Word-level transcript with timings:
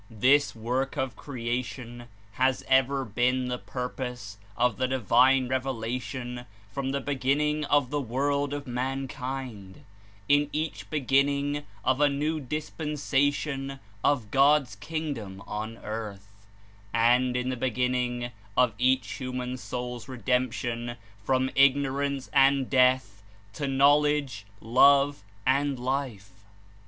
This 0.09 0.55
work 0.55 0.97
of 0.97 1.15
creation 1.15 2.05
has 2.31 2.65
ever 2.67 3.05
been 3.05 3.49
the 3.49 3.59
purpose 3.59 4.39
of 4.57 4.77
the 4.77 4.87
divine 4.87 5.47
revel 5.47 5.85
ation 5.85 6.45
from 6.71 6.89
the 6.89 6.99
beginning 6.99 7.65
of 7.65 7.91
the 7.91 8.01
world 8.01 8.51
of 8.51 8.65
mankind, 8.65 9.83
in 10.27 10.49
each 10.51 10.89
beginning 10.89 11.67
of 11.85 12.01
a 12.01 12.09
new 12.09 12.39
Dispensation 12.39 13.77
of 14.03 14.31
God's 14.31 14.75
Kingdom 14.75 15.43
on 15.45 15.77
earth, 15.77 16.47
and 16.91 17.37
in 17.37 17.49
the 17.49 17.55
beginning 17.55 18.31
of 18.57 18.73
each 18.79 19.19
hu 19.19 19.31
man 19.31 19.55
soul's 19.55 20.07
redemption 20.07 20.95
from 21.23 21.51
ignorance 21.53 22.27
and 22.33 22.71
death 22.71 23.21
to 23.53 23.67
knowledge, 23.67 24.47
love 24.59 25.21
and 25.45 25.77
life. 25.77 26.31